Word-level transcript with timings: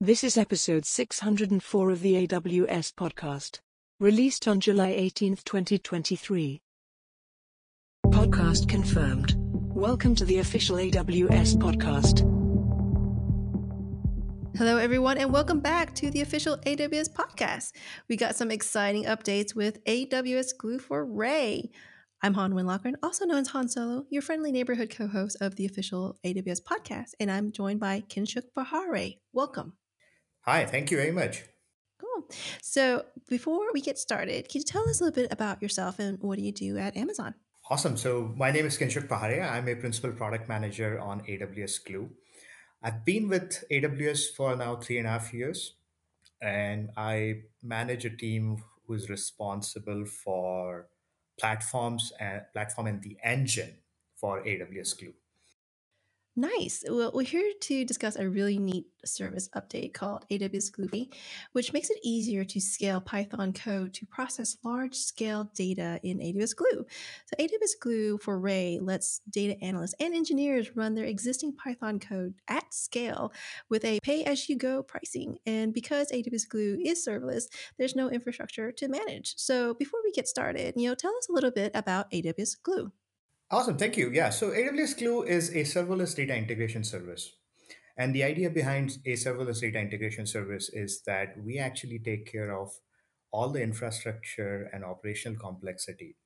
This 0.00 0.22
is 0.22 0.36
episode 0.36 0.84
604 0.84 1.90
of 1.90 2.02
the 2.02 2.26
AWS 2.26 2.92
podcast, 2.92 3.60
released 3.98 4.46
on 4.46 4.60
July 4.60 4.88
18, 4.88 5.36
2023. 5.36 6.60
Podcast 8.08 8.68
confirmed. 8.68 9.36
Welcome 9.38 10.14
to 10.16 10.26
the 10.26 10.40
official 10.40 10.76
AWS 10.76 11.56
podcast. 11.56 12.20
Hello, 14.58 14.76
everyone, 14.76 15.16
and 15.16 15.32
welcome 15.32 15.60
back 15.60 15.94
to 15.94 16.10
the 16.10 16.20
official 16.20 16.58
AWS 16.58 17.14
podcast. 17.14 17.72
We 18.06 18.16
got 18.16 18.36
some 18.36 18.50
exciting 18.50 19.04
updates 19.04 19.54
with 19.54 19.82
AWS 19.86 20.58
Glue 20.58 20.78
for 20.78 21.06
Ray. 21.06 21.70
I'm 22.22 22.34
Hawn 22.34 22.52
Nguyen-Loughren, 22.52 22.96
also 23.02 23.24
known 23.24 23.38
as 23.38 23.48
Han 23.48 23.70
Solo, 23.70 24.04
your 24.10 24.20
friendly 24.20 24.52
neighborhood 24.52 24.90
co 24.90 25.06
host 25.06 25.38
of 25.40 25.56
the 25.56 25.64
official 25.64 26.18
AWS 26.22 26.60
podcast, 26.62 27.12
and 27.18 27.30
I'm 27.30 27.50
joined 27.50 27.80
by 27.80 28.02
Kinshuk 28.02 28.42
Pahare. 28.54 29.16
Welcome. 29.32 29.72
Hi, 30.46 30.64
thank 30.64 30.92
you 30.92 30.96
very 30.96 31.10
much. 31.10 31.42
Cool. 32.00 32.28
So, 32.62 33.04
before 33.28 33.72
we 33.74 33.80
get 33.80 33.98
started, 33.98 34.48
can 34.48 34.60
you 34.60 34.64
tell 34.64 34.88
us 34.88 35.00
a 35.00 35.04
little 35.04 35.22
bit 35.22 35.32
about 35.32 35.60
yourself 35.60 35.98
and 35.98 36.18
what 36.20 36.38
do 36.38 36.44
you 36.44 36.52
do 36.52 36.78
at 36.78 36.96
Amazon? 36.96 37.34
Awesome. 37.68 37.96
So, 37.96 38.32
my 38.36 38.52
name 38.52 38.64
is 38.64 38.78
Kinshuk 38.78 39.08
Pahare. 39.08 39.42
I'm 39.42 39.68
a 39.68 39.74
principal 39.74 40.12
product 40.12 40.48
manager 40.48 41.00
on 41.00 41.22
AWS 41.22 41.84
Glue. 41.84 42.10
I've 42.80 43.04
been 43.04 43.28
with 43.28 43.64
AWS 43.72 44.36
for 44.36 44.54
now 44.54 44.76
three 44.76 44.98
and 44.98 45.08
a 45.08 45.10
half 45.10 45.34
years, 45.34 45.74
and 46.40 46.90
I 46.96 47.42
manage 47.60 48.04
a 48.04 48.10
team 48.10 48.62
who 48.86 48.94
is 48.94 49.10
responsible 49.10 50.04
for 50.04 50.86
platforms 51.40 52.12
and 52.20 52.42
platform 52.52 52.86
and 52.86 53.02
the 53.02 53.16
engine 53.24 53.78
for 54.14 54.44
AWS 54.44 54.96
Glue. 54.96 55.14
Nice. 56.38 56.84
Well, 56.86 57.12
we're 57.14 57.22
here 57.24 57.50
to 57.62 57.84
discuss 57.86 58.16
a 58.16 58.28
really 58.28 58.58
neat 58.58 58.84
service 59.06 59.48
update 59.56 59.94
called 59.94 60.26
AWS 60.30 60.70
Glue, 60.70 61.06
which 61.52 61.72
makes 61.72 61.88
it 61.88 61.96
easier 62.04 62.44
to 62.44 62.60
scale 62.60 63.00
Python 63.00 63.54
code 63.54 63.94
to 63.94 64.04
process 64.04 64.58
large 64.62 64.94
scale 64.94 65.50
data 65.54 65.98
in 66.02 66.18
AWS 66.18 66.54
Glue. 66.54 66.84
So, 67.24 67.36
AWS 67.40 67.80
Glue 67.80 68.18
for 68.18 68.38
Ray 68.38 68.78
lets 68.82 69.20
data 69.30 69.56
analysts 69.64 69.94
and 69.98 70.12
engineers 70.14 70.76
run 70.76 70.94
their 70.94 71.06
existing 71.06 71.54
Python 71.56 71.98
code 71.98 72.34
at 72.48 72.74
scale 72.74 73.32
with 73.70 73.86
a 73.86 73.98
pay 74.00 74.22
as 74.24 74.46
you 74.46 74.58
go 74.58 74.82
pricing. 74.82 75.38
And 75.46 75.72
because 75.72 76.12
AWS 76.12 76.50
Glue 76.50 76.78
is 76.84 77.02
serverless, 77.02 77.44
there's 77.78 77.96
no 77.96 78.10
infrastructure 78.10 78.70
to 78.72 78.88
manage. 78.88 79.32
So, 79.38 79.72
before 79.72 80.00
we 80.04 80.12
get 80.12 80.28
started, 80.28 80.74
you 80.76 80.86
know, 80.90 80.94
tell 80.94 81.16
us 81.16 81.30
a 81.30 81.32
little 81.32 81.50
bit 81.50 81.70
about 81.74 82.10
AWS 82.10 82.56
Glue. 82.62 82.92
Awesome, 83.50 83.78
thank 83.78 83.96
you. 83.96 84.10
Yeah, 84.10 84.30
so 84.30 84.50
AWS 84.50 84.98
Glue 84.98 85.22
is 85.22 85.50
a 85.50 85.62
serverless 85.62 86.16
data 86.16 86.34
integration 86.34 86.82
service. 86.82 87.32
And 87.96 88.14
the 88.14 88.24
idea 88.24 88.50
behind 88.50 88.98
a 89.06 89.12
serverless 89.12 89.60
data 89.60 89.78
integration 89.78 90.26
service 90.26 90.68
is 90.72 91.02
that 91.06 91.34
we 91.42 91.58
actually 91.58 92.00
take 92.00 92.30
care 92.30 92.58
of 92.58 92.72
all 93.30 93.50
the 93.50 93.62
infrastructure 93.62 94.68
and 94.72 94.84
operational 94.84 95.38
complexity 95.38 96.16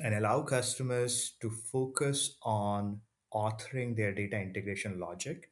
and 0.00 0.14
allow 0.14 0.42
customers 0.42 1.34
to 1.40 1.50
focus 1.50 2.36
on 2.42 3.00
authoring 3.34 3.96
their 3.96 4.12
data 4.14 4.40
integration 4.40 5.00
logic 5.00 5.50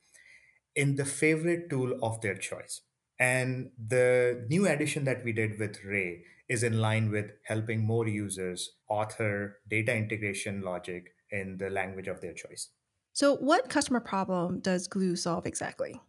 in 0.76 0.96
the 0.96 1.04
favorite 1.04 1.68
tool 1.68 1.98
of 2.02 2.20
their 2.20 2.36
choice. 2.36 2.82
And 3.18 3.70
the 3.76 4.46
new 4.48 4.66
addition 4.66 5.04
that 5.04 5.24
we 5.24 5.32
did 5.32 5.58
with 5.58 5.84
Ray 5.84 6.22
is 6.50 6.64
in 6.64 6.80
line 6.80 7.10
with 7.12 7.30
helping 7.44 7.86
more 7.86 8.08
users 8.08 8.72
author 8.88 9.58
data 9.68 9.94
integration 9.94 10.62
logic 10.62 11.14
in 11.30 11.56
the 11.58 11.70
language 11.70 12.08
of 12.08 12.20
their 12.20 12.34
choice. 12.34 12.70
So, 13.12 13.36
what 13.36 13.68
customer 13.68 14.00
problem 14.00 14.58
does 14.58 14.88
Glue 14.88 15.14
solve 15.14 15.46
exactly? 15.46 16.00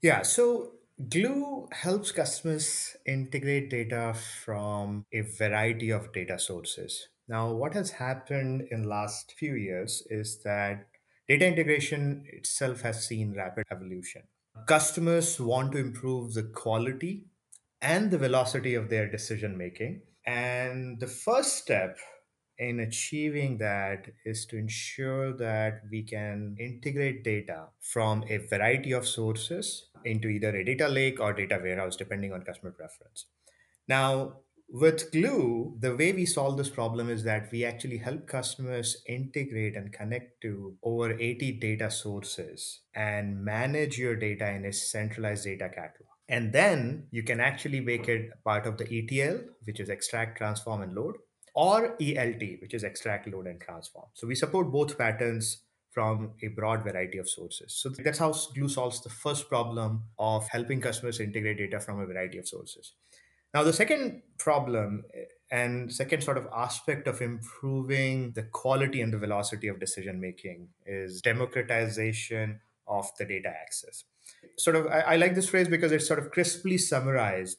Yeah, 0.00 0.22
so 0.22 0.72
Glue 1.08 1.68
helps 1.72 2.12
customers 2.12 2.96
integrate 3.04 3.70
data 3.70 4.14
from 4.44 5.06
a 5.12 5.22
variety 5.22 5.90
of 5.90 6.12
data 6.12 6.38
sources. 6.38 7.08
Now, 7.26 7.50
what 7.52 7.74
has 7.74 7.90
happened 7.90 8.68
in 8.70 8.84
last 8.88 9.34
few 9.38 9.54
years 9.54 10.04
is 10.08 10.42
that 10.44 10.86
data 11.28 11.46
integration 11.46 12.24
itself 12.32 12.82
has 12.82 13.06
seen 13.06 13.34
rapid 13.36 13.64
evolution. 13.72 14.22
Customers 14.66 15.40
want 15.40 15.72
to 15.72 15.78
improve 15.78 16.34
the 16.34 16.44
quality 16.44 17.24
and 17.82 18.10
the 18.10 18.18
velocity 18.18 18.74
of 18.74 18.88
their 18.88 19.10
decision 19.10 19.58
making. 19.58 20.02
And 20.24 21.00
the 21.00 21.08
first 21.08 21.58
step 21.58 21.98
in 22.56 22.78
achieving 22.78 23.58
that 23.58 24.06
is 24.24 24.46
to 24.46 24.56
ensure 24.56 25.36
that 25.36 25.80
we 25.90 26.04
can 26.04 26.54
integrate 26.60 27.24
data 27.24 27.66
from 27.80 28.24
a 28.28 28.36
variety 28.36 28.92
of 28.92 29.06
sources 29.06 29.88
into 30.04 30.28
either 30.28 30.54
a 30.54 30.64
data 30.64 30.88
lake 30.88 31.20
or 31.20 31.32
data 31.32 31.58
warehouse, 31.60 31.96
depending 31.96 32.32
on 32.32 32.42
customer 32.42 32.70
preference. 32.70 33.26
Now, 33.88 34.36
with 34.68 35.10
Glue, 35.12 35.76
the 35.80 35.96
way 35.96 36.12
we 36.12 36.24
solve 36.24 36.56
this 36.56 36.70
problem 36.70 37.10
is 37.10 37.24
that 37.24 37.50
we 37.50 37.64
actually 37.64 37.98
help 37.98 38.26
customers 38.26 39.02
integrate 39.06 39.76
and 39.76 39.92
connect 39.92 40.40
to 40.42 40.76
over 40.82 41.12
80 41.18 41.58
data 41.60 41.90
sources 41.90 42.80
and 42.94 43.44
manage 43.44 43.98
your 43.98 44.16
data 44.16 44.48
in 44.50 44.64
a 44.64 44.72
centralized 44.72 45.44
data 45.44 45.68
catalog. 45.68 46.11
And 46.32 46.50
then 46.50 47.08
you 47.10 47.22
can 47.22 47.40
actually 47.40 47.80
make 47.80 48.08
it 48.08 48.30
part 48.42 48.66
of 48.66 48.78
the 48.78 48.86
ETL, 48.90 49.40
which 49.64 49.78
is 49.78 49.90
extract, 49.90 50.38
transform, 50.38 50.80
and 50.80 50.94
load, 50.94 51.16
or 51.54 51.94
ELT, 52.00 52.62
which 52.62 52.72
is 52.72 52.84
extract, 52.84 53.28
load, 53.28 53.46
and 53.46 53.60
transform. 53.60 54.06
So 54.14 54.26
we 54.26 54.34
support 54.34 54.72
both 54.72 54.96
patterns 54.96 55.58
from 55.90 56.30
a 56.42 56.48
broad 56.48 56.84
variety 56.84 57.18
of 57.18 57.28
sources. 57.28 57.74
So 57.74 57.90
that's 57.90 58.18
how 58.18 58.32
Glue 58.54 58.70
solves 58.70 59.02
the 59.02 59.10
first 59.10 59.50
problem 59.50 60.04
of 60.18 60.48
helping 60.48 60.80
customers 60.80 61.20
integrate 61.20 61.58
data 61.58 61.78
from 61.80 62.00
a 62.00 62.06
variety 62.06 62.38
of 62.38 62.48
sources. 62.48 62.94
Now, 63.52 63.62
the 63.62 63.74
second 63.74 64.22
problem 64.38 65.04
eh, 65.14 65.24
and 65.50 65.92
second 65.92 66.22
sort 66.22 66.38
of 66.38 66.48
aspect 66.56 67.08
of 67.08 67.20
improving 67.20 68.32
the 68.32 68.44
quality 68.44 69.02
and 69.02 69.12
the 69.12 69.18
velocity 69.18 69.68
of 69.68 69.78
decision 69.78 70.18
making 70.18 70.68
is 70.86 71.20
democratization 71.20 72.60
of 72.88 73.10
the 73.18 73.26
data 73.26 73.50
access. 73.50 74.04
Sort 74.58 74.76
of, 74.76 74.86
I, 74.86 75.00
I 75.00 75.16
like 75.16 75.34
this 75.34 75.48
phrase 75.48 75.68
because 75.68 75.92
it 75.92 76.02
sort 76.02 76.18
of 76.18 76.30
crisply 76.30 76.78
summarized 76.78 77.58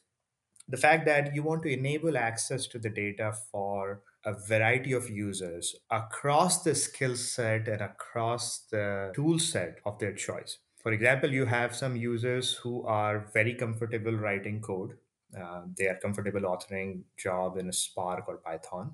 the 0.67 0.77
fact 0.77 1.05
that 1.05 1.35
you 1.35 1.43
want 1.43 1.63
to 1.63 1.73
enable 1.73 2.17
access 2.17 2.67
to 2.67 2.79
the 2.79 2.89
data 2.89 3.33
for 3.51 4.01
a 4.25 4.33
variety 4.33 4.93
of 4.93 5.09
users 5.09 5.75
across 5.91 6.63
the 6.63 6.73
skill 6.73 7.15
set 7.17 7.67
and 7.67 7.81
across 7.81 8.59
the 8.71 9.11
tool 9.13 9.37
set 9.37 9.79
of 9.85 9.99
their 9.99 10.13
choice. 10.13 10.59
For 10.81 10.93
example, 10.93 11.31
you 11.31 11.45
have 11.45 11.75
some 11.75 11.95
users 11.95 12.53
who 12.53 12.85
are 12.85 13.29
very 13.33 13.53
comfortable 13.53 14.13
writing 14.13 14.61
code 14.61 14.97
uh, 15.39 15.61
they 15.77 15.87
are 15.87 15.95
comfortable 15.95 16.41
authoring 16.41 17.03
job 17.17 17.57
in 17.57 17.71
Spark 17.71 18.25
or 18.27 18.37
Python. 18.37 18.93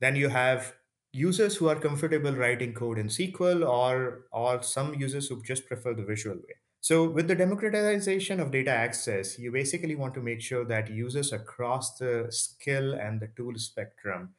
Then 0.00 0.16
you 0.16 0.28
have 0.28 0.74
users 1.12 1.56
who 1.56 1.68
are 1.68 1.76
comfortable 1.76 2.32
writing 2.32 2.72
code 2.72 2.98
in 2.98 3.08
SQL 3.08 3.68
or 3.68 4.26
or 4.32 4.62
some 4.62 4.94
users 4.94 5.28
who 5.28 5.42
just 5.42 5.66
prefer 5.66 5.94
the 5.94 6.04
visual 6.04 6.36
way. 6.36 6.56
So 6.80 7.08
with 7.08 7.28
the 7.28 7.34
democratization 7.34 8.40
of 8.40 8.50
data 8.50 8.70
access, 8.70 9.38
you 9.38 9.52
basically 9.52 9.94
want 9.94 10.14
to 10.14 10.20
make 10.20 10.40
sure 10.40 10.64
that 10.64 10.90
users 10.90 11.32
across 11.32 11.98
the 11.98 12.28
skill 12.30 12.94
and 12.94 13.20
the 13.20 13.28
tool 13.36 13.52
spectrum 13.56 14.30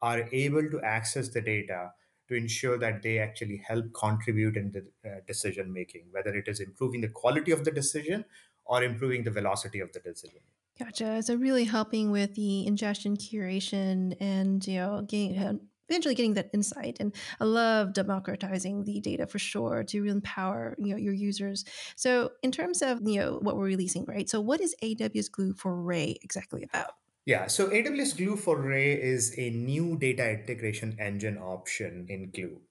are 0.00 0.28
able 0.30 0.70
to 0.70 0.80
access 0.82 1.28
the 1.28 1.40
data 1.40 1.90
to 2.28 2.34
ensure 2.34 2.78
that 2.78 3.02
they 3.02 3.18
actually 3.18 3.56
help 3.66 3.86
contribute 3.94 4.56
in 4.56 4.70
the 4.70 5.08
uh, 5.08 5.16
decision 5.26 5.72
making, 5.72 6.04
whether 6.12 6.34
it 6.36 6.46
is 6.46 6.60
improving 6.60 7.00
the 7.00 7.08
quality 7.08 7.50
of 7.50 7.64
the 7.64 7.70
decision 7.70 8.24
or 8.64 8.82
improving 8.82 9.24
the 9.24 9.30
velocity 9.30 9.80
of 9.80 9.92
the 9.92 10.00
decision. 10.00 10.40
Gotcha. 10.78 11.22
So 11.22 11.34
really 11.34 11.64
helping 11.64 12.12
with 12.12 12.34
the 12.34 12.66
ingestion, 12.66 13.16
curation, 13.16 14.16
and 14.20 14.64
you 14.64 14.76
know, 14.76 15.02
getting, 15.02 15.38
uh, 15.38 15.54
eventually 15.88 16.14
getting 16.14 16.34
that 16.34 16.50
insight. 16.52 16.98
And 17.00 17.14
I 17.40 17.44
love 17.44 17.92
democratizing 17.92 18.84
the 18.84 19.00
data 19.00 19.26
for 19.26 19.38
sure 19.38 19.84
to 19.84 20.06
empower 20.06 20.74
you 20.78 20.92
know 20.92 20.96
your 20.96 21.14
users. 21.14 21.64
So 21.96 22.32
in 22.42 22.52
terms 22.52 22.82
of 22.82 23.00
you 23.02 23.20
know 23.20 23.38
what 23.40 23.56
we're 23.56 23.64
releasing, 23.64 24.04
right? 24.04 24.28
So 24.28 24.40
what 24.40 24.60
is 24.60 24.74
AWS 24.82 25.30
Glue 25.30 25.54
for 25.54 25.74
Ray 25.74 26.16
exactly 26.22 26.64
about? 26.64 26.92
Yeah, 27.26 27.46
so 27.46 27.68
AWS 27.68 28.16
Glue 28.16 28.36
for 28.36 28.56
Ray 28.58 28.94
is 28.94 29.34
a 29.36 29.50
new 29.50 29.98
data 29.98 30.30
integration 30.30 30.96
engine 30.98 31.36
option 31.36 32.06
in 32.08 32.30
Glue. 32.30 32.62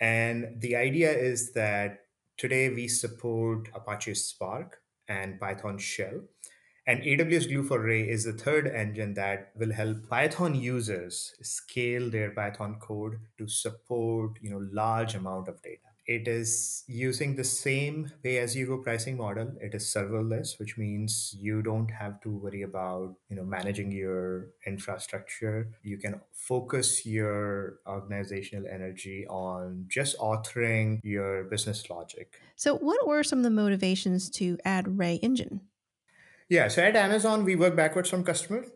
And 0.00 0.58
the 0.58 0.76
idea 0.76 1.12
is 1.12 1.52
that 1.52 1.98
today 2.38 2.70
we 2.70 2.88
support 2.88 3.68
Apache 3.74 4.14
Spark 4.14 4.80
and 5.06 5.38
Python 5.38 5.76
Shell. 5.76 6.22
And 6.86 7.02
AWS 7.02 7.48
Glue 7.48 7.62
for 7.62 7.80
Ray 7.80 8.08
is 8.08 8.24
the 8.24 8.32
third 8.32 8.66
engine 8.66 9.14
that 9.14 9.52
will 9.54 9.72
help 9.72 10.08
Python 10.08 10.54
users 10.54 11.34
scale 11.42 12.10
their 12.10 12.30
Python 12.30 12.76
code 12.80 13.20
to 13.38 13.46
support, 13.46 14.38
you 14.40 14.50
know, 14.50 14.66
large 14.72 15.14
amount 15.14 15.48
of 15.48 15.62
data. 15.62 15.90
it 16.10 16.26
is 16.26 16.82
using 16.88 17.36
the 17.36 17.44
same 17.44 18.10
pay 18.24 18.38
as 18.38 18.56
you 18.56 18.66
go 18.66 18.78
pricing 18.78 19.16
model. 19.16 19.52
It 19.60 19.74
is 19.76 19.84
serverless, 19.84 20.58
which 20.58 20.76
means 20.76 21.36
you 21.38 21.62
don't 21.62 21.88
have 21.88 22.20
to 22.22 22.30
worry 22.30 22.62
about, 22.62 23.14
you 23.28 23.36
know, 23.36 23.44
managing 23.44 23.92
your 23.92 24.48
infrastructure. 24.66 25.68
You 25.84 25.98
can 25.98 26.20
focus 26.32 27.06
your 27.06 27.78
organizational 27.86 28.66
energy 28.66 29.24
on 29.28 29.84
just 29.86 30.18
authoring 30.18 30.98
your 31.04 31.44
business 31.44 31.88
logic. 31.88 32.40
So, 32.56 32.74
what 32.76 33.06
were 33.06 33.22
some 33.22 33.38
of 33.38 33.44
the 33.44 33.50
motivations 33.50 34.30
to 34.30 34.58
add 34.64 34.98
Ray 34.98 35.14
Engine? 35.22 35.60
Yeah, 36.50 36.68
so 36.68 36.82
at 36.82 36.96
Amazon, 36.96 37.44
we 37.44 37.56
work 37.56 37.76
backwards 37.76 38.10
from 38.10 38.24
customer. 38.24 38.66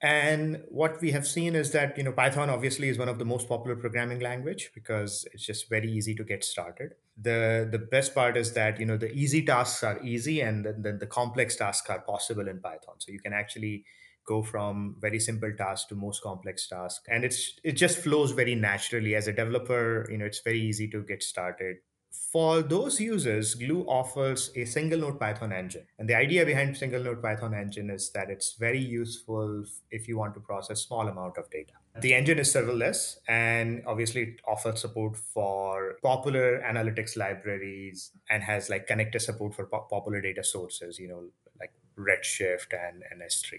And 0.00 0.64
what 0.68 1.00
we 1.00 1.12
have 1.12 1.28
seen 1.28 1.54
is 1.54 1.72
that 1.72 1.96
you 1.98 2.04
know 2.04 2.12
Python 2.12 2.50
obviously 2.50 2.88
is 2.88 2.98
one 2.98 3.08
of 3.08 3.20
the 3.20 3.24
most 3.24 3.48
popular 3.48 3.76
programming 3.76 4.20
language 4.20 4.72
because 4.74 5.24
it's 5.32 5.46
just 5.46 5.68
very 5.68 5.92
easy 5.92 6.14
to 6.16 6.24
get 6.24 6.42
started. 6.42 6.94
The 7.16 7.68
the 7.70 7.78
best 7.78 8.14
part 8.14 8.36
is 8.36 8.54
that 8.54 8.80
you 8.80 8.86
know 8.86 8.96
the 8.96 9.12
easy 9.12 9.44
tasks 9.44 9.84
are 9.84 10.02
easy 10.02 10.40
and 10.40 10.64
then 10.64 10.82
the, 10.82 10.92
the 10.94 11.06
complex 11.06 11.56
tasks 11.56 11.90
are 11.90 12.00
possible 12.00 12.48
in 12.48 12.60
Python. 12.60 12.96
So 13.00 13.12
you 13.12 13.20
can 13.20 13.34
actually 13.34 13.84
go 14.26 14.42
from 14.42 14.96
very 15.00 15.20
simple 15.20 15.52
tasks 15.56 15.88
to 15.90 15.96
most 15.96 16.22
complex 16.22 16.68
tasks 16.68 17.04
and 17.08 17.24
it's 17.24 17.60
it 17.64 17.72
just 17.72 17.98
flows 17.98 18.32
very 18.32 18.54
naturally 18.54 19.16
as 19.16 19.28
a 19.28 19.32
developer 19.32 20.06
you 20.10 20.16
know 20.16 20.24
it's 20.24 20.40
very 20.40 20.60
easy 20.60 20.88
to 20.88 21.02
get 21.02 21.22
started 21.24 21.78
for 22.12 22.62
those 22.62 23.00
users, 23.00 23.54
Glue 23.54 23.84
offers 23.88 24.50
a 24.54 24.64
single 24.66 25.00
node 25.00 25.18
Python 25.18 25.52
engine. 25.52 25.86
And 25.98 26.08
the 26.08 26.14
idea 26.14 26.44
behind 26.44 26.76
single 26.76 27.02
node 27.02 27.22
Python 27.22 27.54
engine 27.54 27.88
is 27.88 28.10
that 28.10 28.28
it's 28.28 28.54
very 28.54 28.78
useful 28.78 29.64
if 29.90 30.08
you 30.08 30.18
want 30.18 30.34
to 30.34 30.40
process 30.40 30.82
small 30.82 31.08
amount 31.08 31.38
of 31.38 31.50
data. 31.50 31.72
The 32.00 32.14
engine 32.14 32.38
is 32.38 32.52
serverless 32.52 33.16
and 33.28 33.82
obviously 33.86 34.22
it 34.22 34.40
offers 34.46 34.80
support 34.80 35.16
for 35.16 35.96
popular 36.02 36.62
analytics 36.66 37.16
libraries 37.16 38.12
and 38.28 38.42
has 38.42 38.68
like 38.68 38.86
connector 38.86 39.20
support 39.20 39.54
for 39.54 39.66
po- 39.66 39.86
popular 39.90 40.20
data 40.20 40.44
sources, 40.44 40.98
you 40.98 41.08
know, 41.08 41.24
like 41.58 41.72
Redshift 41.98 42.72
and, 42.72 43.02
and 43.10 43.22
S3. 43.22 43.58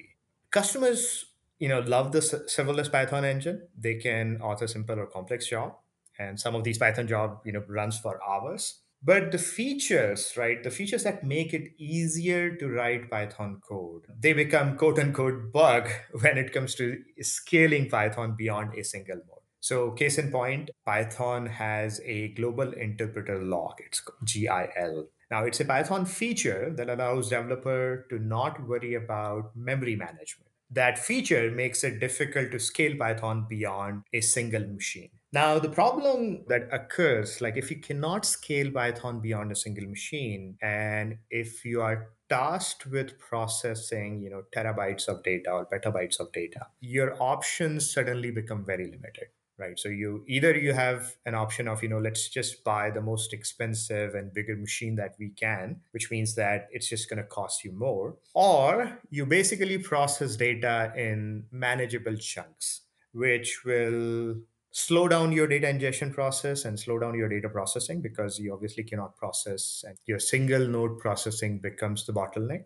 Customers, 0.52 1.26
you 1.60 1.70
know, 1.70 1.80
love 1.80 2.12
the 2.12 2.20
serverless 2.20 2.92
Python 2.92 3.26
engine. 3.26 3.68
They 3.78 3.96
can 3.96 4.42
author 4.42 4.68
simple 4.68 5.00
or 5.00 5.06
complex 5.08 5.48
job 5.48 5.76
and 6.24 6.40
some 6.40 6.56
of 6.56 6.64
these 6.64 6.78
python 6.78 7.08
job 7.08 7.42
you 7.46 7.52
know 7.52 7.64
runs 7.68 8.00
for 8.00 8.20
hours. 8.28 8.80
But 9.06 9.31
the 9.34 9.38
features 9.38 10.34
right 10.38 10.64
the 10.64 10.72
features 10.72 11.04
that 11.04 11.24
make 11.24 11.54
it 11.54 11.72
easier 11.78 12.56
to 12.56 12.70
write 12.70 13.10
python 13.12 13.60
code 13.68 14.06
they 14.18 14.31
become 14.34 14.78
quote 14.78 15.00
unquote 15.00 15.52
bug 15.52 15.90
when 16.22 16.38
it 16.38 16.54
comes 16.54 16.75
to 16.75 17.04
scaling 17.22 17.90
python 17.90 18.36
beyond 18.38 18.74
a 18.75 18.84
single 18.84 19.18
node. 19.18 19.44
So 19.60 19.92
case 19.92 20.18
in 20.18 20.31
point 20.31 20.72
python 20.86 21.46
has 21.48 22.00
a 22.06 22.30
global 22.30 22.72
interpreter 22.74 23.42
lock 23.44 23.80
it's 23.86 24.02
gil 24.24 25.08
now 25.31 25.44
it's 25.44 25.60
a 25.60 25.66
python 25.66 26.06
feature 26.06 26.74
that 26.78 26.90
allows 26.90 27.30
developer 27.30 28.06
to 28.10 28.20
not 28.20 28.68
worry 28.68 28.94
about 28.94 29.56
memory 29.56 29.96
management. 29.96 30.52
That 30.70 30.98
feature 30.98 31.52
makes 31.52 31.84
it 31.84 32.00
difficult 32.00 32.52
to 32.52 32.60
scale 32.60 32.96
python 32.98 33.46
beyond 33.50 34.04
a 34.14 34.22
single 34.22 34.66
machine 34.68 35.12
now, 35.34 35.58
the 35.58 35.70
problem 35.70 36.44
that 36.48 36.70
occurs, 36.72 37.42
like 37.42 37.58
if 37.58 37.72
you 37.72 37.78
cannot 37.78 38.24
scale 38.24 38.70
Python 38.70 39.20
beyond 39.20 39.52
a 39.52 39.56
single 39.56 39.88
machine, 39.88 40.58
and 40.62 41.18
if 41.32 41.66
you 41.66 41.82
are 41.82 42.10
tasked 42.30 42.86
with 42.86 43.18
processing, 43.18 44.22
you 44.22 44.30
know, 44.30 44.44
terabytes 44.56 45.08
of 45.08 45.24
data 45.24 45.50
or 45.50 45.66
petabytes 45.66 46.20
of 46.20 46.32
data, 46.34 46.68
your 46.82 47.16
options 47.22 47.92
suddenly 47.92 48.30
become 48.30 48.64
very 48.64 48.86
limited 48.86 49.30
right? 49.60 49.78
So 49.78 49.88
you 49.90 50.24
either 50.28 50.58
you 50.58 50.74
have 50.74 51.16
an 51.26 51.36
option 51.36 51.68
of 51.68 51.84
you 51.84 51.90
know 51.90 52.00
let's 52.00 52.28
just 52.30 52.64
buy 52.64 52.90
the 52.90 53.02
most 53.02 53.34
expensive 53.34 54.16
and 54.16 54.34
bigger 54.34 54.56
machine 54.56 54.96
that 54.96 55.14
we 55.20 55.30
can 55.30 55.82
which 55.92 56.10
means 56.10 56.34
that 56.36 56.68
it's 56.72 56.90
just 56.90 57.08
going 57.08 57.22
to 57.22 57.28
cost 57.28 57.64
you 57.64 57.72
more 57.72 58.18
or 58.34 59.00
you 59.12 59.28
basically 59.28 59.78
process 59.78 60.36
data 60.36 60.92
in 60.98 61.46
manageable 61.52 62.16
chunks 62.16 62.82
which 63.14 63.64
will 63.64 64.36
slow 64.74 65.08
down 65.08 65.31
your 65.31 65.48
data 65.48 65.70
ingestion 65.70 66.12
process 66.12 66.66
and 66.66 66.80
slow 66.80 66.98
down 67.00 67.16
your 67.16 67.30
data 67.30 67.48
processing 67.48 68.02
because 68.02 68.40
you 68.40 68.52
obviously 68.52 68.84
cannot 68.84 69.16
process 69.16 69.86
and 69.88 69.96
your 70.06 70.20
single 70.20 70.68
node 70.68 70.98
processing 71.00 71.60
becomes 71.60 72.06
the 72.06 72.14
bottleneck. 72.14 72.66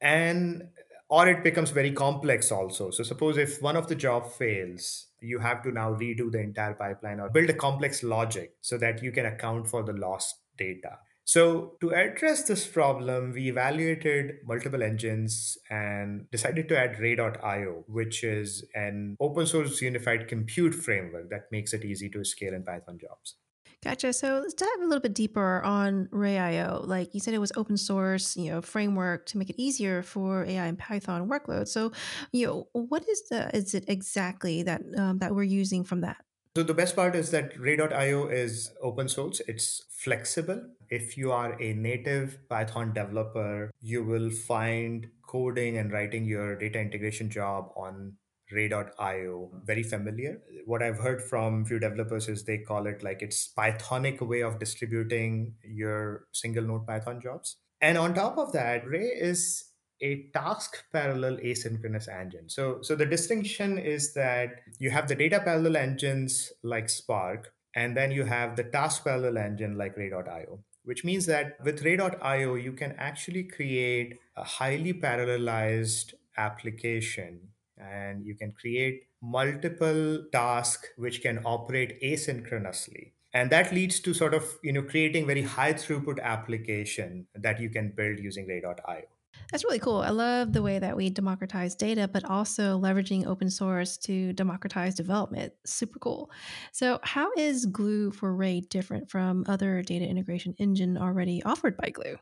And 0.00 0.68
or 1.10 1.28
it 1.28 1.44
becomes 1.44 1.70
very 1.70 1.92
complex 1.92 2.50
also. 2.50 2.90
So 2.90 3.02
suppose 3.02 3.36
if 3.36 3.60
one 3.60 3.76
of 3.76 3.88
the 3.88 3.94
job 3.94 4.32
fails 4.32 5.08
you 5.20 5.38
have 5.38 5.62
to 5.62 5.72
now 5.72 5.94
redo 5.94 6.30
the 6.30 6.40
entire 6.40 6.74
pipeline 6.74 7.18
or 7.18 7.30
build 7.30 7.50
a 7.50 7.54
complex 7.54 8.02
logic 8.02 8.54
so 8.60 8.76
that 8.78 9.02
you 9.02 9.10
can 9.10 9.26
account 9.26 9.66
for 9.66 9.82
the 9.82 9.92
lost 9.92 10.36
data 10.56 10.98
so, 11.26 11.76
to 11.80 11.94
address 11.94 12.42
this 12.42 12.66
problem, 12.66 13.32
we 13.32 13.48
evaluated 13.48 14.36
multiple 14.46 14.82
engines 14.82 15.56
and 15.70 16.30
decided 16.30 16.68
to 16.68 16.78
add 16.78 16.98
Ray.io, 16.98 17.84
which 17.88 18.22
is 18.22 18.62
an 18.74 19.16
open 19.18 19.46
source 19.46 19.80
unified 19.80 20.28
compute 20.28 20.74
framework 20.74 21.30
that 21.30 21.50
makes 21.50 21.72
it 21.72 21.84
easy 21.84 22.10
to 22.10 22.24
scale 22.24 22.52
in 22.52 22.62
Python 22.62 22.98
jobs. 22.98 23.36
Gotcha. 23.82 24.12
So 24.12 24.40
let's 24.42 24.54
dive 24.54 24.68
a 24.80 24.86
little 24.86 25.00
bit 25.00 25.14
deeper 25.14 25.62
on 25.62 26.08
Ray.io. 26.10 26.82
Like 26.84 27.14
you 27.14 27.20
said, 27.20 27.34
it 27.34 27.38
was 27.38 27.52
open 27.54 27.76
source, 27.76 28.36
you 28.36 28.50
know, 28.50 28.62
framework 28.62 29.26
to 29.26 29.38
make 29.38 29.50
it 29.50 29.60
easier 29.60 30.02
for 30.02 30.44
AI 30.44 30.66
and 30.66 30.78
Python 30.78 31.28
workloads. 31.28 31.68
So, 31.68 31.92
you 32.32 32.46
know, 32.46 32.68
what 32.72 33.06
is 33.08 33.28
the 33.28 33.54
is 33.54 33.74
it 33.74 33.84
exactly 33.88 34.62
that 34.62 34.82
um, 34.96 35.18
that 35.18 35.34
we're 35.34 35.42
using 35.42 35.84
from 35.84 36.00
that? 36.00 36.24
So 36.56 36.62
the 36.62 36.72
best 36.72 36.94
part 36.94 37.16
is 37.16 37.32
that 37.32 37.58
Ray.io 37.58 38.28
is 38.28 38.70
open 38.80 39.08
source. 39.08 39.40
It's 39.48 39.82
flexible. 39.90 40.62
If 40.88 41.16
you 41.18 41.32
are 41.32 41.60
a 41.60 41.72
native 41.72 42.38
Python 42.48 42.92
developer, 42.92 43.72
you 43.80 44.04
will 44.04 44.30
find 44.30 45.08
coding 45.26 45.78
and 45.78 45.90
writing 45.90 46.24
your 46.24 46.54
data 46.56 46.78
integration 46.78 47.28
job 47.28 47.70
on 47.76 48.12
ray.io 48.52 49.50
very 49.64 49.82
familiar 49.82 50.38
what 50.66 50.82
i've 50.82 50.98
heard 50.98 51.22
from 51.22 51.64
few 51.64 51.78
developers 51.78 52.28
is 52.28 52.44
they 52.44 52.58
call 52.58 52.86
it 52.86 53.02
like 53.02 53.22
it's 53.22 53.50
pythonic 53.58 54.20
way 54.20 54.42
of 54.42 54.58
distributing 54.58 55.54
your 55.64 56.26
single 56.32 56.62
node 56.62 56.86
python 56.86 57.18
jobs 57.22 57.56
and 57.80 57.96
on 57.96 58.12
top 58.12 58.36
of 58.36 58.52
that 58.52 58.86
ray 58.86 59.06
is 59.06 59.72
a 60.04 60.28
task 60.34 60.84
parallel 60.92 61.38
asynchronous 61.38 62.08
engine. 62.08 62.48
So, 62.48 62.82
so 62.82 62.94
the 62.94 63.06
distinction 63.06 63.78
is 63.78 64.12
that 64.14 64.60
you 64.78 64.90
have 64.90 65.08
the 65.08 65.14
data 65.14 65.40
parallel 65.40 65.76
engines 65.76 66.52
like 66.62 66.90
Spark, 66.90 67.52
and 67.74 67.96
then 67.96 68.12
you 68.12 68.24
have 68.24 68.56
the 68.56 68.64
task 68.64 69.04
parallel 69.04 69.38
engine 69.38 69.76
like 69.78 69.96
Ray.io, 69.96 70.60
which 70.84 71.04
means 71.04 71.26
that 71.26 71.56
with 71.64 71.82
Ray.io, 71.82 72.54
you 72.54 72.72
can 72.72 72.94
actually 72.98 73.44
create 73.44 74.18
a 74.36 74.44
highly 74.44 74.92
parallelized 74.92 76.12
application 76.36 77.40
and 77.78 78.24
you 78.24 78.34
can 78.34 78.52
create 78.52 79.06
multiple 79.22 80.24
tasks 80.32 80.88
which 80.96 81.22
can 81.22 81.40
operate 81.44 82.00
asynchronously 82.02 83.12
and 83.32 83.50
that 83.50 83.72
leads 83.72 84.00
to 84.00 84.14
sort 84.14 84.34
of 84.34 84.44
you 84.62 84.72
know 84.72 84.82
creating 84.82 85.26
very 85.26 85.42
high 85.42 85.72
throughput 85.72 86.20
application 86.22 87.26
that 87.34 87.60
you 87.60 87.68
can 87.68 87.90
build 87.90 88.18
using 88.18 88.46
ray.io 88.46 89.02
that's 89.50 89.64
really 89.64 89.78
cool. 89.78 89.98
I 89.98 90.10
love 90.10 90.52
the 90.52 90.62
way 90.62 90.78
that 90.78 90.96
we 90.96 91.10
democratize 91.10 91.74
data, 91.74 92.08
but 92.08 92.24
also 92.24 92.78
leveraging 92.78 93.26
open 93.26 93.50
source 93.50 93.96
to 93.98 94.32
democratize 94.32 94.94
development. 94.94 95.52
Super 95.64 95.98
cool. 95.98 96.30
So, 96.72 97.00
how 97.02 97.30
is 97.36 97.66
Glue 97.66 98.10
for 98.10 98.34
Ray 98.34 98.60
different 98.60 99.10
from 99.10 99.44
other 99.48 99.82
data 99.82 100.06
integration 100.06 100.54
engine 100.58 100.96
already 100.98 101.42
offered 101.42 101.76
by 101.76 101.90
Glue? 101.90 102.16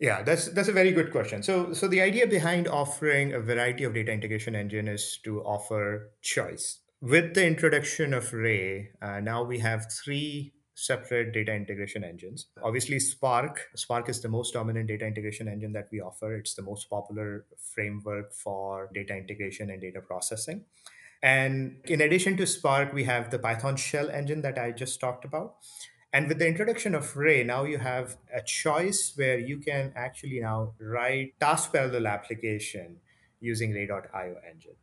Yeah, 0.00 0.22
that's 0.22 0.46
that's 0.46 0.68
a 0.68 0.72
very 0.72 0.92
good 0.92 1.12
question. 1.12 1.42
So 1.42 1.74
so 1.74 1.86
the 1.86 2.00
idea 2.00 2.26
behind 2.26 2.66
offering 2.66 3.34
a 3.34 3.40
variety 3.40 3.84
of 3.84 3.92
data 3.92 4.10
integration 4.10 4.54
engine 4.54 4.88
is 4.88 5.20
to 5.24 5.42
offer 5.42 6.12
choice. 6.22 6.80
With 7.02 7.34
the 7.34 7.46
introduction 7.46 8.14
of 8.14 8.32
Ray, 8.32 8.90
uh, 9.02 9.20
now 9.20 9.42
we 9.42 9.58
have 9.58 9.92
three 9.92 10.54
separate 10.80 11.32
data 11.32 11.52
integration 11.54 12.02
engines. 12.02 12.46
Obviously, 12.62 12.98
Spark. 12.98 13.68
Spark 13.74 14.08
is 14.08 14.20
the 14.20 14.28
most 14.28 14.54
dominant 14.54 14.88
data 14.88 15.06
integration 15.06 15.46
engine 15.46 15.72
that 15.72 15.88
we 15.92 16.00
offer. 16.00 16.34
It's 16.34 16.54
the 16.54 16.62
most 16.62 16.88
popular 16.88 17.44
framework 17.58 18.32
for 18.32 18.88
data 18.94 19.14
integration 19.14 19.70
and 19.70 19.80
data 19.80 20.00
processing. 20.00 20.64
And 21.22 21.76
in 21.84 22.00
addition 22.00 22.38
to 22.38 22.46
Spark, 22.46 22.94
we 22.94 23.04
have 23.04 23.30
the 23.30 23.38
Python 23.38 23.76
shell 23.76 24.08
engine 24.08 24.40
that 24.40 24.58
I 24.58 24.70
just 24.70 24.98
talked 25.00 25.26
about. 25.26 25.56
And 26.12 26.28
with 26.28 26.38
the 26.38 26.48
introduction 26.48 26.94
of 26.94 27.14
Ray, 27.14 27.44
now 27.44 27.64
you 27.64 27.78
have 27.78 28.16
a 28.34 28.42
choice 28.42 29.12
where 29.14 29.38
you 29.38 29.58
can 29.58 29.92
actually 29.94 30.40
now 30.40 30.72
write 30.80 31.38
task 31.38 31.72
parallel 31.72 32.06
application 32.06 32.96
using 33.38 33.72
Ray.io 33.72 34.36
engine. 34.50 34.76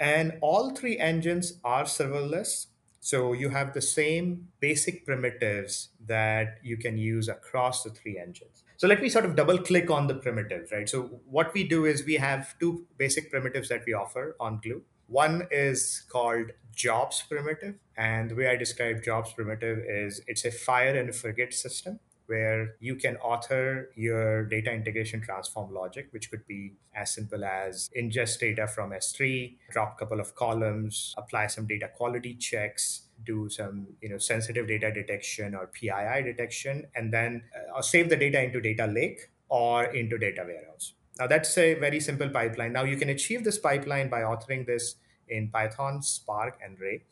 And 0.00 0.38
all 0.40 0.70
three 0.70 0.98
engines 0.98 1.60
are 1.64 1.84
serverless 1.84 2.66
so 3.00 3.32
you 3.32 3.50
have 3.50 3.74
the 3.74 3.82
same 3.82 4.48
basic 4.60 5.06
primitives 5.06 5.90
that 6.06 6.58
you 6.62 6.76
can 6.76 6.98
use 6.98 7.28
across 7.28 7.82
the 7.82 7.90
three 7.90 8.18
engines. 8.18 8.64
So 8.76 8.86
let 8.86 9.00
me 9.02 9.08
sort 9.08 9.24
of 9.24 9.34
double 9.34 9.58
click 9.58 9.90
on 9.90 10.06
the 10.06 10.14
primitives, 10.14 10.70
right? 10.70 10.88
So 10.88 11.20
what 11.28 11.52
we 11.54 11.64
do 11.64 11.84
is 11.84 12.04
we 12.04 12.14
have 12.14 12.58
two 12.58 12.86
basic 12.96 13.30
primitives 13.30 13.68
that 13.70 13.82
we 13.86 13.92
offer 13.92 14.36
on 14.38 14.60
Glue. 14.62 14.82
One 15.06 15.48
is 15.50 16.04
called 16.08 16.52
jobs 16.74 17.24
primitive. 17.28 17.74
And 17.96 18.30
the 18.30 18.34
way 18.36 18.48
I 18.48 18.56
describe 18.56 19.02
jobs 19.02 19.32
primitive 19.32 19.78
is 19.78 20.20
it's 20.26 20.44
a 20.44 20.52
fire 20.52 20.96
and 20.96 21.14
forget 21.14 21.52
system 21.52 21.98
where 22.28 22.76
you 22.78 22.94
can 22.94 23.16
author 23.16 23.90
your 23.96 24.44
data 24.44 24.70
integration 24.70 25.20
transform 25.20 25.72
logic, 25.72 26.08
which 26.10 26.30
could 26.30 26.46
be 26.46 26.74
as 26.94 27.14
simple 27.14 27.42
as 27.42 27.88
ingest 27.98 28.38
data 28.38 28.66
from 28.66 28.90
S3, 28.90 29.56
drop 29.70 29.94
a 29.96 29.98
couple 29.98 30.20
of 30.20 30.34
columns, 30.34 31.14
apply 31.16 31.46
some 31.46 31.66
data 31.66 31.88
quality 31.88 32.34
checks, 32.34 33.08
do 33.24 33.48
some 33.48 33.86
you 34.02 34.10
know 34.10 34.18
sensitive 34.18 34.68
data 34.68 34.92
detection 34.92 35.54
or 35.54 35.68
PII 35.68 36.22
detection, 36.22 36.86
and 36.94 37.12
then 37.12 37.42
uh, 37.74 37.80
save 37.80 38.10
the 38.10 38.16
data 38.16 38.42
into 38.42 38.60
data 38.60 38.86
lake 38.86 39.30
or 39.48 39.84
into 39.84 40.18
data 40.18 40.44
warehouse. 40.46 40.92
Now 41.18 41.26
that's 41.26 41.56
a 41.56 41.74
very 41.74 41.98
simple 41.98 42.28
pipeline. 42.28 42.74
Now 42.74 42.84
you 42.84 42.96
can 42.96 43.08
achieve 43.08 43.42
this 43.42 43.58
pipeline 43.58 44.10
by 44.10 44.20
authoring 44.20 44.66
this 44.66 44.96
in 45.28 45.48
Python, 45.48 46.02
Spark, 46.02 46.58
and 46.62 46.78
Ray. 46.78 47.04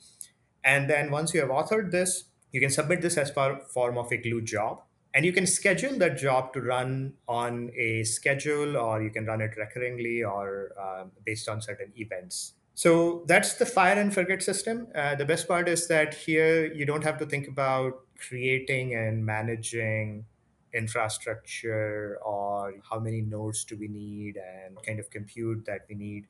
And 0.62 0.90
then 0.90 1.10
once 1.10 1.32
you 1.32 1.40
have 1.40 1.50
authored 1.50 1.90
this, 1.90 2.24
you 2.52 2.60
can 2.60 2.70
submit 2.70 3.00
this 3.00 3.16
as 3.16 3.30
part 3.30 3.70
form 3.70 3.96
of 3.98 4.12
a 4.12 4.16
glue 4.16 4.42
job 4.42 4.82
and 5.16 5.24
you 5.24 5.32
can 5.32 5.46
schedule 5.46 5.96
that 5.96 6.18
job 6.18 6.52
to 6.52 6.60
run 6.60 7.14
on 7.26 7.70
a 7.74 8.04
schedule 8.04 8.76
or 8.76 9.02
you 9.02 9.08
can 9.08 9.24
run 9.24 9.40
it 9.40 9.52
recurringly 9.56 10.22
or 10.22 10.72
um, 10.78 11.10
based 11.24 11.48
on 11.48 11.62
certain 11.62 11.90
events. 11.96 12.52
So 12.74 13.24
that's 13.26 13.54
the 13.54 13.64
fire 13.64 13.98
and 13.98 14.12
forget 14.12 14.42
system. 14.42 14.88
Uh, 14.94 15.14
the 15.14 15.24
best 15.24 15.48
part 15.48 15.70
is 15.70 15.88
that 15.88 16.12
here 16.12 16.70
you 16.70 16.84
don't 16.84 17.02
have 17.02 17.16
to 17.20 17.24
think 17.24 17.48
about 17.48 17.94
creating 18.18 18.94
and 18.94 19.24
managing 19.24 20.26
infrastructure 20.74 22.18
or 22.22 22.74
how 22.90 23.00
many 23.00 23.22
nodes 23.22 23.64
do 23.64 23.78
we 23.78 23.88
need 23.88 24.36
and 24.36 24.76
kind 24.82 25.00
of 25.00 25.08
compute 25.08 25.64
that 25.64 25.86
we 25.88 25.94
need. 25.94 26.26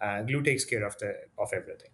Uh, 0.00 0.22
glue 0.22 0.42
takes 0.42 0.64
care 0.64 0.86
of 0.86 0.96
the 0.96 1.14
of 1.36 1.52
everything. 1.52 1.90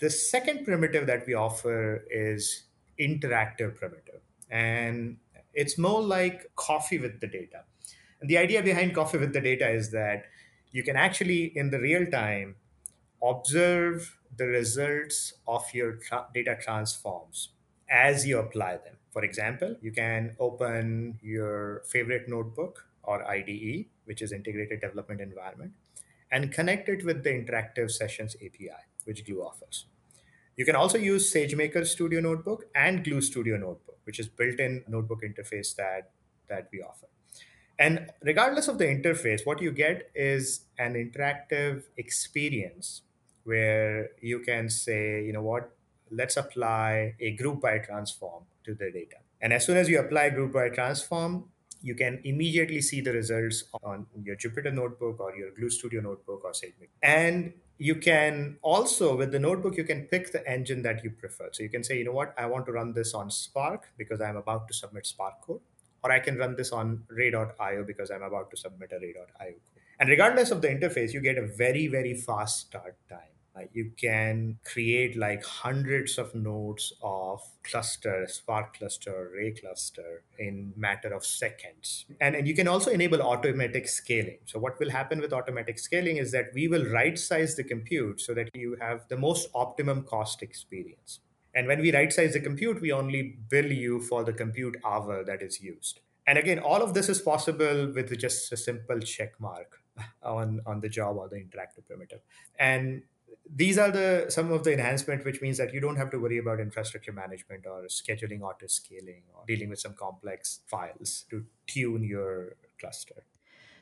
The 0.00 0.08
second 0.08 0.64
primitive 0.64 1.06
that 1.08 1.26
we 1.26 1.34
offer 1.34 2.06
is 2.10 2.62
interactive 2.98 3.76
primitive. 3.76 4.22
And 4.50 5.18
it's 5.54 5.78
more 5.78 6.02
like 6.02 6.50
coffee 6.56 6.98
with 6.98 7.20
the 7.20 7.26
data. 7.26 7.64
And 8.20 8.28
the 8.28 8.38
idea 8.38 8.62
behind 8.62 8.94
coffee 8.94 9.18
with 9.18 9.32
the 9.32 9.40
data 9.40 9.68
is 9.68 9.90
that 9.92 10.26
you 10.72 10.82
can 10.82 10.96
actually, 10.96 11.44
in 11.56 11.70
the 11.70 11.80
real 11.80 12.06
time, 12.06 12.56
observe 13.22 14.18
the 14.36 14.46
results 14.46 15.34
of 15.46 15.64
your 15.74 15.96
tra- 15.96 16.28
data 16.32 16.56
transforms 16.60 17.50
as 17.90 18.26
you 18.26 18.38
apply 18.38 18.76
them. 18.76 18.96
For 19.10 19.24
example, 19.24 19.76
you 19.80 19.90
can 19.92 20.36
open 20.38 21.18
your 21.20 21.82
favorite 21.86 22.28
notebook 22.28 22.86
or 23.02 23.26
IDE, 23.28 23.86
which 24.04 24.22
is 24.22 24.32
Integrated 24.32 24.80
Development 24.80 25.20
Environment, 25.20 25.72
and 26.30 26.52
connect 26.52 26.88
it 26.88 27.04
with 27.04 27.24
the 27.24 27.30
Interactive 27.30 27.90
Sessions 27.90 28.36
API, 28.36 28.84
which 29.04 29.26
Glue 29.26 29.42
offers. 29.42 29.86
You 30.56 30.64
can 30.64 30.76
also 30.76 30.98
use 30.98 31.32
SageMaker 31.32 31.86
Studio 31.86 32.20
Notebook 32.20 32.66
and 32.74 33.02
Glue 33.02 33.20
Studio 33.20 33.56
Notebook, 33.56 33.89
which 34.10 34.18
is 34.18 34.26
built-in 34.26 34.82
notebook 34.88 35.20
interface 35.22 35.76
that 35.76 36.10
that 36.48 36.68
we 36.72 36.82
offer. 36.82 37.06
And 37.78 38.10
regardless 38.22 38.66
of 38.66 38.78
the 38.78 38.86
interface, 38.86 39.46
what 39.46 39.62
you 39.62 39.70
get 39.70 40.10
is 40.14 40.62
an 40.78 40.94
interactive 40.94 41.84
experience 41.96 43.02
where 43.44 44.08
you 44.20 44.40
can 44.40 44.68
say, 44.68 45.24
you 45.24 45.32
know 45.32 45.42
what, 45.42 45.70
let's 46.10 46.36
apply 46.36 47.14
a 47.20 47.30
group 47.36 47.60
by 47.60 47.78
transform 47.78 48.42
to 48.64 48.74
the 48.74 48.90
data. 48.90 49.18
And 49.40 49.52
as 49.52 49.64
soon 49.64 49.76
as 49.76 49.88
you 49.88 50.00
apply 50.00 50.30
group 50.30 50.52
by 50.52 50.70
transform, 50.70 51.44
you 51.82 51.94
can 51.94 52.20
immediately 52.24 52.80
see 52.80 53.00
the 53.00 53.12
results 53.12 53.64
on 53.82 54.06
your 54.22 54.36
Jupyter 54.36 54.72
notebook 54.72 55.20
or 55.20 55.34
your 55.34 55.50
Glue 55.52 55.70
Studio 55.70 56.00
notebook 56.00 56.44
or 56.44 56.52
SageMaker. 56.52 56.88
And 57.02 57.52
you 57.78 57.94
can 57.94 58.58
also 58.60 59.16
with 59.16 59.32
the 59.32 59.38
notebook 59.38 59.76
you 59.76 59.84
can 59.84 60.02
pick 60.04 60.32
the 60.32 60.46
engine 60.46 60.82
that 60.82 61.02
you 61.02 61.10
prefer. 61.10 61.48
So 61.52 61.62
you 61.62 61.70
can 61.70 61.82
say 61.82 61.96
you 61.98 62.04
know 62.04 62.12
what? 62.12 62.34
I 62.36 62.46
want 62.46 62.66
to 62.66 62.72
run 62.72 62.92
this 62.92 63.14
on 63.14 63.30
spark 63.30 63.88
because 63.96 64.20
i'm 64.20 64.36
about 64.36 64.68
to 64.68 64.74
submit 64.74 65.06
spark 65.06 65.40
code 65.40 65.60
or 66.04 66.12
i 66.12 66.18
can 66.18 66.36
run 66.36 66.56
this 66.56 66.72
on 66.72 67.02
ray.io 67.08 67.84
because 67.84 68.10
i'm 68.10 68.22
about 68.22 68.50
to 68.50 68.56
submit 68.56 68.92
a 68.92 68.98
ray.io 69.00 69.24
code. 69.38 69.82
And 69.98 70.08
regardless 70.10 70.50
of 70.50 70.60
the 70.60 70.68
interface 70.68 71.14
you 71.14 71.20
get 71.20 71.38
a 71.38 71.46
very 71.46 71.86
very 71.86 72.14
fast 72.14 72.66
start 72.66 72.96
time 73.08 73.29
uh, 73.56 73.62
you 73.72 73.90
can 73.96 74.58
create 74.64 75.16
like 75.16 75.44
hundreds 75.44 76.18
of 76.18 76.34
nodes 76.34 76.92
of 77.02 77.40
cluster, 77.64 78.26
Spark 78.28 78.76
cluster, 78.76 79.30
Ray 79.34 79.52
cluster 79.52 80.22
in 80.38 80.72
matter 80.76 81.12
of 81.12 81.26
seconds. 81.26 82.06
And, 82.20 82.36
and 82.36 82.46
you 82.46 82.54
can 82.54 82.68
also 82.68 82.90
enable 82.90 83.20
automatic 83.20 83.88
scaling. 83.88 84.38
So 84.44 84.60
what 84.60 84.78
will 84.78 84.90
happen 84.90 85.20
with 85.20 85.32
automatic 85.32 85.78
scaling 85.78 86.18
is 86.18 86.30
that 86.32 86.46
we 86.54 86.68
will 86.68 86.86
right 86.86 87.18
size 87.18 87.56
the 87.56 87.64
compute 87.64 88.20
so 88.20 88.34
that 88.34 88.54
you 88.54 88.76
have 88.80 89.08
the 89.08 89.16
most 89.16 89.48
optimum 89.54 90.04
cost 90.04 90.42
experience. 90.42 91.20
And 91.52 91.66
when 91.66 91.80
we 91.80 91.92
right 91.92 92.12
size 92.12 92.34
the 92.34 92.40
compute, 92.40 92.80
we 92.80 92.92
only 92.92 93.38
bill 93.48 93.72
you 93.72 94.00
for 94.00 94.22
the 94.22 94.32
compute 94.32 94.76
hour 94.84 95.24
that 95.24 95.42
is 95.42 95.60
used. 95.60 96.00
And 96.26 96.38
again, 96.38 96.60
all 96.60 96.82
of 96.82 96.94
this 96.94 97.08
is 97.08 97.20
possible 97.20 97.92
with 97.92 98.16
just 98.16 98.52
a 98.52 98.56
simple 98.56 99.00
check 99.00 99.32
mark 99.40 99.80
on, 100.22 100.60
on 100.66 100.80
the 100.80 100.88
job 100.88 101.16
or 101.16 101.28
the 101.28 101.36
interactive 101.36 101.84
primitive. 101.88 102.20
And 102.58 103.02
these 103.54 103.78
are 103.78 103.90
the 103.90 104.26
some 104.28 104.52
of 104.52 104.64
the 104.64 104.72
enhancement 104.72 105.24
which 105.24 105.40
means 105.42 105.58
that 105.58 105.74
you 105.74 105.80
don't 105.80 105.96
have 105.96 106.10
to 106.10 106.18
worry 106.18 106.38
about 106.38 106.60
infrastructure 106.60 107.12
management 107.12 107.66
or 107.66 107.82
scheduling 107.88 108.42
auto 108.42 108.66
scaling 108.66 109.22
or 109.34 109.44
dealing 109.46 109.68
with 109.68 109.80
some 109.80 109.94
complex 109.94 110.60
files 110.66 111.24
to 111.30 111.44
tune 111.66 112.04
your 112.04 112.56
cluster. 112.78 113.24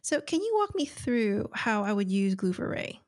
So 0.03 0.21
can 0.21 0.41
you 0.41 0.53
walk 0.57 0.75
me 0.75 0.87
through 0.87 1.51
how 1.53 1.85
i 1.85 1.93
would 1.93 2.11
use 2.11 2.35
glue 2.35 2.53
for 2.53 2.69
ray? 2.69 3.01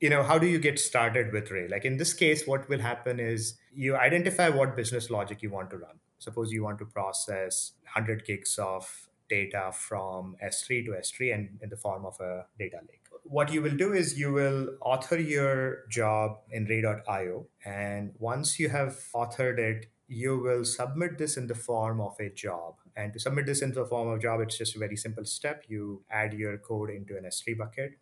You 0.00 0.08
know 0.10 0.22
how 0.22 0.38
do 0.38 0.46
you 0.46 0.58
get 0.58 0.78
started 0.78 1.32
with 1.32 1.50
ray? 1.50 1.68
Like 1.68 1.84
in 1.84 1.98
this 1.98 2.14
case 2.14 2.46
what 2.46 2.68
will 2.68 2.80
happen 2.80 3.20
is 3.20 3.54
you 3.72 3.96
identify 3.96 4.48
what 4.48 4.76
business 4.76 5.10
logic 5.10 5.42
you 5.42 5.50
want 5.50 5.70
to 5.70 5.76
run. 5.76 6.00
Suppose 6.18 6.52
you 6.52 6.64
want 6.64 6.78
to 6.78 6.86
process 6.86 7.72
100 7.94 8.24
gigs 8.24 8.58
of 8.58 9.08
data 9.28 9.70
from 9.72 10.36
s3 10.42 10.86
to 10.86 10.92
s3 10.92 11.34
and 11.34 11.58
in 11.62 11.68
the 11.68 11.76
form 11.76 12.06
of 12.06 12.18
a 12.20 12.46
data 12.58 12.78
lake 12.88 13.07
what 13.38 13.52
you 13.52 13.62
will 13.62 13.76
do 13.80 13.92
is 13.92 14.18
you 14.18 14.32
will 14.32 14.70
author 14.80 15.16
your 15.16 15.84
job 15.88 16.38
in 16.50 16.64
ray.io 16.64 17.46
and 17.64 18.12
once 18.18 18.58
you 18.58 18.68
have 18.68 18.96
authored 19.14 19.60
it 19.64 19.86
you 20.08 20.32
will 20.46 20.64
submit 20.64 21.18
this 21.18 21.36
in 21.36 21.46
the 21.46 21.54
form 21.54 22.00
of 22.00 22.16
a 22.18 22.30
job. 22.30 22.74
And 22.96 23.12
to 23.12 23.20
submit 23.20 23.46
this 23.46 23.62
in 23.62 23.72
the 23.72 23.84
form 23.84 24.08
of 24.08 24.20
job 24.20 24.40
it's 24.40 24.58
just 24.58 24.74
a 24.74 24.80
very 24.80 24.96
simple 24.96 25.24
step. 25.24 25.62
You 25.68 26.02
add 26.10 26.32
your 26.32 26.58
code 26.58 26.90
into 26.90 27.16
an 27.16 27.26
s3 27.30 27.56
bucket 27.56 27.92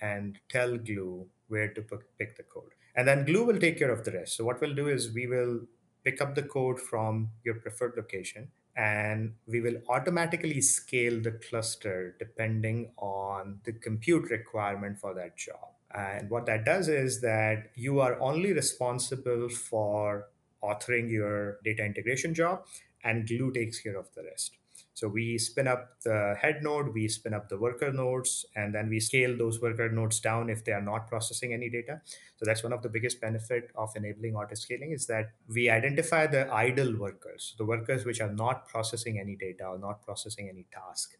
and 0.00 0.40
tell 0.48 0.76
glue 0.78 1.28
where 1.46 1.68
to 1.72 1.82
pick 2.18 2.36
the 2.36 2.42
code. 2.42 2.72
And 2.96 3.06
then 3.06 3.24
glue 3.24 3.44
will 3.44 3.60
take 3.60 3.78
care 3.78 3.92
of 3.92 4.04
the 4.04 4.10
rest. 4.10 4.36
So 4.36 4.44
what 4.44 4.60
we'll 4.60 4.74
do 4.74 4.88
is 4.88 5.12
we 5.12 5.28
will 5.28 5.60
pick 6.02 6.20
up 6.20 6.34
the 6.34 6.42
code 6.42 6.80
from 6.80 7.30
your 7.44 7.54
preferred 7.66 7.94
location 7.96 8.48
and 8.76 9.34
we 9.46 9.60
will 9.60 9.76
automatically 9.88 10.60
scale 10.60 11.20
the 11.20 11.32
cluster 11.32 12.14
depending 12.18 12.90
on 12.98 13.60
the 13.64 13.72
compute 13.72 14.30
requirement 14.30 14.98
for 14.98 15.14
that 15.14 15.36
job. 15.36 15.70
And 15.94 16.28
what 16.28 16.46
that 16.46 16.64
does 16.64 16.88
is 16.88 17.20
that 17.22 17.70
you 17.74 18.00
are 18.00 18.20
only 18.20 18.52
responsible 18.52 19.48
for 19.48 20.26
authoring 20.62 21.10
your 21.10 21.58
data 21.64 21.84
integration 21.84 22.34
job, 22.34 22.66
and 23.02 23.26
Glue 23.26 23.52
takes 23.52 23.80
care 23.80 23.96
of 23.96 24.08
the 24.14 24.24
rest. 24.24 24.58
So 24.96 25.08
we 25.08 25.36
spin 25.36 25.68
up 25.68 26.00
the 26.04 26.36
head 26.40 26.62
node, 26.62 26.94
we 26.94 27.06
spin 27.08 27.34
up 27.34 27.50
the 27.50 27.58
worker 27.58 27.92
nodes, 27.92 28.46
and 28.56 28.74
then 28.74 28.88
we 28.88 28.98
scale 28.98 29.36
those 29.36 29.60
worker 29.60 29.90
nodes 29.90 30.20
down 30.20 30.48
if 30.48 30.64
they 30.64 30.72
are 30.72 30.80
not 30.80 31.06
processing 31.06 31.52
any 31.52 31.68
data. 31.68 32.00
So 32.38 32.46
that's 32.46 32.62
one 32.62 32.72
of 32.72 32.80
the 32.80 32.88
biggest 32.88 33.20
benefit 33.20 33.70
of 33.74 33.90
enabling 33.94 34.36
auto 34.36 34.54
scaling 34.54 34.92
is 34.92 35.06
that 35.08 35.32
we 35.46 35.68
identify 35.68 36.26
the 36.26 36.50
idle 36.50 36.96
workers, 36.96 37.54
the 37.58 37.66
workers 37.66 38.06
which 38.06 38.22
are 38.22 38.32
not 38.32 38.68
processing 38.68 39.18
any 39.20 39.36
data 39.36 39.66
or 39.66 39.78
not 39.78 40.02
processing 40.02 40.48
any 40.48 40.64
task, 40.72 41.18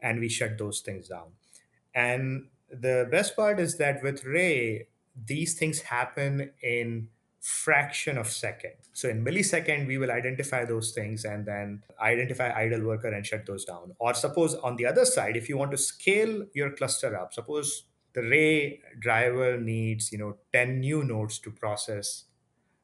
and 0.00 0.18
we 0.18 0.30
shut 0.30 0.56
those 0.56 0.80
things 0.80 1.08
down. 1.08 1.32
And 1.94 2.46
the 2.70 3.06
best 3.10 3.36
part 3.36 3.60
is 3.60 3.76
that 3.76 4.02
with 4.02 4.24
Ray, 4.24 4.86
these 5.14 5.58
things 5.58 5.82
happen 5.82 6.52
in 6.62 7.08
fraction 7.40 8.18
of 8.18 8.28
second. 8.28 8.72
So 8.92 9.08
in 9.08 9.24
millisecond, 9.24 9.86
we 9.86 9.98
will 9.98 10.10
identify 10.10 10.64
those 10.64 10.92
things 10.92 11.24
and 11.24 11.46
then 11.46 11.82
identify 12.00 12.52
idle 12.54 12.82
worker 12.82 13.08
and 13.08 13.24
shut 13.24 13.46
those 13.46 13.64
down. 13.64 13.94
Or 13.98 14.14
suppose 14.14 14.54
on 14.54 14.76
the 14.76 14.86
other 14.86 15.04
side, 15.04 15.36
if 15.36 15.48
you 15.48 15.56
want 15.56 15.70
to 15.70 15.78
scale 15.78 16.44
your 16.52 16.70
cluster 16.70 17.16
up, 17.16 17.32
suppose 17.32 17.84
the 18.12 18.22
Ray 18.22 18.80
driver 18.98 19.58
needs, 19.58 20.12
you 20.12 20.18
know, 20.18 20.36
10 20.52 20.80
new 20.80 21.02
nodes 21.02 21.38
to 21.40 21.50
process 21.50 22.24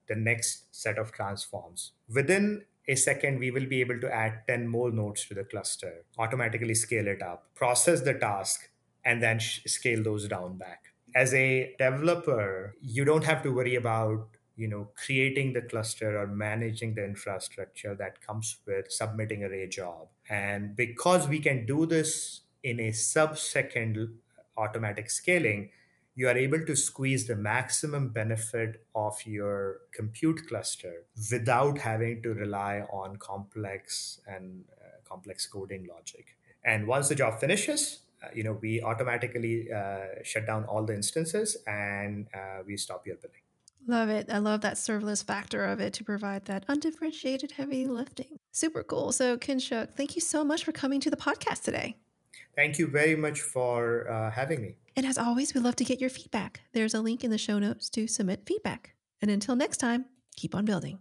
the 0.08 0.14
next 0.14 0.74
set 0.74 0.98
of 0.98 1.12
transforms. 1.12 1.92
Within 2.08 2.64
a 2.88 2.94
second, 2.94 3.40
we 3.40 3.50
will 3.50 3.66
be 3.66 3.80
able 3.80 4.00
to 4.00 4.14
add 4.14 4.42
10 4.46 4.68
more 4.68 4.90
nodes 4.90 5.26
to 5.26 5.34
the 5.34 5.44
cluster, 5.44 6.04
automatically 6.18 6.74
scale 6.74 7.08
it 7.08 7.20
up, 7.20 7.48
process 7.54 8.02
the 8.02 8.14
task, 8.14 8.70
and 9.04 9.22
then 9.22 9.40
scale 9.40 10.02
those 10.02 10.28
down 10.28 10.56
back. 10.56 10.84
As 11.14 11.34
a 11.34 11.74
developer, 11.78 12.76
you 12.80 13.04
don't 13.04 13.24
have 13.24 13.42
to 13.42 13.52
worry 13.52 13.74
about 13.74 14.35
you 14.56 14.68
know 14.68 14.88
creating 14.96 15.52
the 15.52 15.62
cluster 15.62 16.18
or 16.18 16.26
managing 16.26 16.94
the 16.94 17.04
infrastructure 17.04 17.94
that 17.94 18.20
comes 18.20 18.56
with 18.66 18.90
submitting 18.90 19.44
a 19.44 19.48
ray 19.48 19.68
job 19.68 20.08
and 20.28 20.74
because 20.76 21.28
we 21.28 21.38
can 21.38 21.66
do 21.66 21.86
this 21.86 22.42
in 22.62 22.80
a 22.80 22.92
sub 22.92 23.38
second 23.38 24.08
automatic 24.56 25.10
scaling 25.10 25.70
you 26.16 26.26
are 26.28 26.36
able 26.36 26.64
to 26.64 26.74
squeeze 26.74 27.26
the 27.26 27.36
maximum 27.36 28.08
benefit 28.08 28.86
of 28.94 29.14
your 29.26 29.80
compute 29.92 30.48
cluster 30.48 31.04
without 31.30 31.76
having 31.76 32.22
to 32.22 32.32
rely 32.32 32.80
on 32.90 33.16
complex 33.18 34.18
and 34.26 34.64
uh, 34.80 34.86
complex 35.04 35.46
coding 35.46 35.86
logic. 35.86 36.38
And 36.64 36.86
once 36.86 37.10
the 37.10 37.14
job 37.14 37.38
finishes, 37.38 38.00
uh, 38.24 38.28
you 38.34 38.44
know, 38.44 38.58
we 38.62 38.80
automatically 38.80 39.70
uh, 39.70 40.22
shut 40.24 40.46
down 40.46 40.64
all 40.64 40.86
the 40.86 40.94
instances 40.94 41.58
and 41.66 42.28
uh, 42.34 42.62
we 42.66 42.78
stop 42.78 43.06
your 43.06 43.16
billing. 43.16 43.45
Love 43.86 44.08
it. 44.08 44.28
I 44.30 44.38
love 44.38 44.62
that 44.62 44.74
serverless 44.74 45.24
factor 45.24 45.64
of 45.64 45.80
it 45.80 45.92
to 45.94 46.04
provide 46.04 46.46
that 46.46 46.64
undifferentiated 46.68 47.52
heavy 47.52 47.86
lifting. 47.86 48.38
Super 48.52 48.82
cool. 48.82 49.12
So, 49.12 49.36
Kinshuk, 49.36 49.94
thank 49.94 50.16
you 50.16 50.20
so 50.20 50.44
much 50.44 50.64
for 50.64 50.72
coming 50.72 51.00
to 51.00 51.10
the 51.10 51.16
podcast 51.16 51.62
today. 51.62 51.96
Thank 52.56 52.78
you 52.78 52.88
very 52.88 53.14
much 53.14 53.40
for 53.40 54.10
uh, 54.10 54.30
having 54.30 54.60
me. 54.60 54.74
And 54.96 55.06
as 55.06 55.18
always, 55.18 55.54
we 55.54 55.60
love 55.60 55.76
to 55.76 55.84
get 55.84 56.00
your 56.00 56.10
feedback. 56.10 56.62
There's 56.72 56.94
a 56.94 57.00
link 57.00 57.22
in 57.22 57.30
the 57.30 57.38
show 57.38 57.58
notes 57.58 57.88
to 57.90 58.08
submit 58.08 58.46
feedback. 58.46 58.94
And 59.22 59.30
until 59.30 59.54
next 59.54 59.76
time, 59.76 60.06
keep 60.36 60.54
on 60.54 60.64
building. 60.64 60.98